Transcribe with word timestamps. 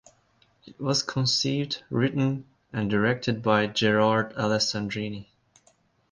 It 0.65 0.81
was 0.81 1.03
conceived, 1.03 1.83
written 1.91 2.47
and 2.73 2.89
directed 2.89 3.43
by 3.43 3.67
Gerard 3.67 4.33
Alessandrini. 4.33 5.27